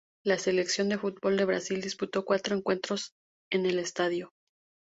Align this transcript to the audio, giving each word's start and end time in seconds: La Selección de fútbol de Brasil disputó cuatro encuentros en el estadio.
La 0.23 0.39
Selección 0.39 0.89
de 0.89 0.97
fútbol 0.97 1.37
de 1.37 1.45
Brasil 1.45 1.79
disputó 1.79 2.25
cuatro 2.25 2.57
encuentros 2.57 3.11
en 3.51 3.67
el 3.67 3.77
estadio. 3.77 4.31